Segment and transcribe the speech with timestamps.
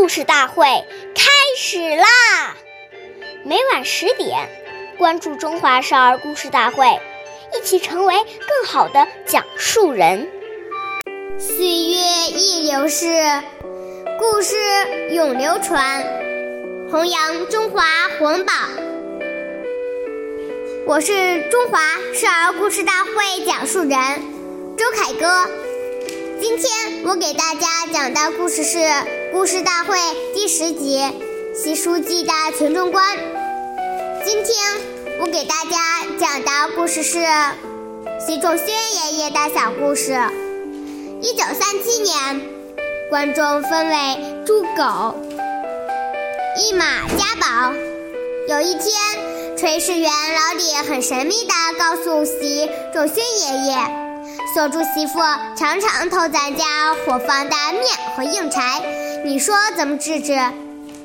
[0.00, 0.64] 故事大会
[1.14, 2.56] 开始啦！
[3.44, 4.48] 每晚十点，
[4.96, 6.86] 关注《中华少儿故事大会》，
[7.54, 10.26] 一起成为更好的讲述人。
[11.38, 11.98] 岁月
[12.32, 13.04] 易流逝，
[14.18, 14.56] 故事
[15.10, 16.02] 永流传，
[16.90, 17.84] 弘扬中华
[18.18, 18.52] 红宝。
[20.86, 21.78] 我是中华
[22.14, 23.90] 少儿故事大会讲述人
[24.78, 25.46] 周凯歌。
[26.40, 28.78] 今天我给大家讲的故事是
[29.32, 29.96] 《故事大会》
[30.34, 30.98] 第十集
[31.54, 33.16] 《习书记的群众观》。
[34.24, 34.56] 今天
[35.20, 37.18] 我给大家讲的故事是
[38.26, 40.18] 习仲勋爷爷的小故事。
[41.22, 42.40] 一九三七年，
[43.08, 45.14] 观众分为猪狗、
[46.56, 47.72] 一马家宝。
[48.48, 48.92] 有一天，
[49.56, 53.78] 炊事员老李很神秘地告诉习仲勋爷爷，
[54.54, 55.20] 锁住媳妇
[55.56, 57.84] 常常偷咱家伙房的面
[58.16, 58.82] 和硬柴，
[59.22, 60.34] 你说怎么治治？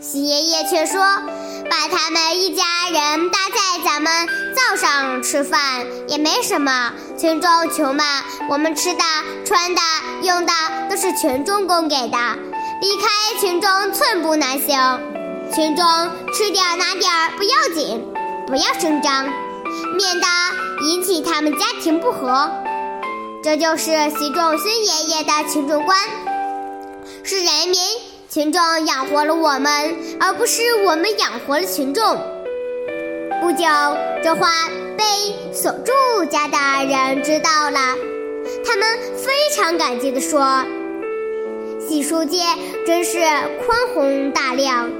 [0.00, 6.92] 习爷爷却说，把他们一家人搭在咱们灶上吃饭也没什么。
[7.18, 8.04] 群众穷嘛，
[8.48, 9.02] 我们吃的、
[9.44, 9.80] 穿的、
[10.22, 10.52] 用的
[10.88, 12.18] 都是群众供给的，
[12.80, 15.00] 离开群众寸步难行。
[15.52, 15.84] 群众
[16.32, 18.06] 吃点拿点不要紧，
[18.46, 19.24] 不要声张，
[19.96, 20.26] 免得
[20.88, 22.50] 引起他们家庭不和。
[23.42, 25.98] 这就是习仲勋爷爷的群众观：
[28.34, 32.04] 群众养活了我们，而不是我们养活了群众。
[33.40, 33.64] 不久，
[34.24, 34.68] 这话
[34.98, 35.04] 被
[35.52, 35.92] 锁住
[36.28, 37.78] 家的人知道了，
[38.66, 40.64] 他们非常感激地说
[41.78, 42.38] ：“洗书界
[42.84, 43.20] 真是
[43.64, 44.90] 宽宏大量。”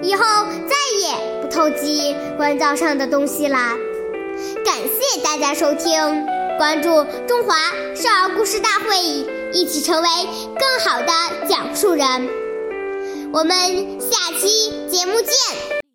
[0.00, 0.24] 以后
[0.66, 3.76] 再也不偷鸡关灶上的东西啦！
[4.64, 7.54] 感谢大家收听，关注中华
[7.94, 8.96] 少儿故事大会，
[9.52, 10.08] 一起成为
[10.58, 11.12] 更好的
[11.46, 12.47] 讲述人。
[13.30, 15.87] 我们下期节目见。